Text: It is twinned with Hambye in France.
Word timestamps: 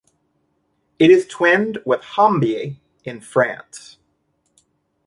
It 0.97 1.11
is 1.11 1.27
twinned 1.27 1.77
with 1.85 2.01
Hambye 2.01 2.77
in 3.03 3.21
France. 3.21 3.97